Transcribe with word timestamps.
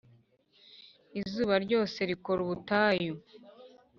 izuba 1.19 1.53
ryose 1.65 1.99
rikora 2.09 2.39
ubutayu 2.45 3.13